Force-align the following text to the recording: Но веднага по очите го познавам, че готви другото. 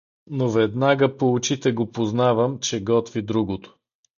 Но 0.37 0.45
веднага 0.53 1.17
по 1.17 1.29
очите 1.33 1.71
го 1.81 1.91
познавам, 1.91 2.59
че 2.59 2.83
готви 2.83 3.21
другото. 3.21 3.79